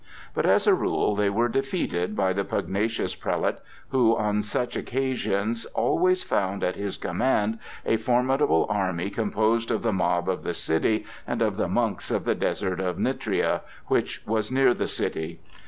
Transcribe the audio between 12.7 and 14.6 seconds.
of Nitria, which was